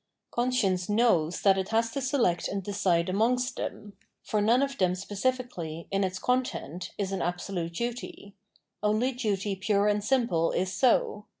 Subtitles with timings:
[0.31, 3.93] Conscience knows that it bas to select and decide amongst them;
[4.23, 8.33] for none of them specifically, in its content, is an absolute duty;
[8.81, 11.27] only duty pure and simple is so.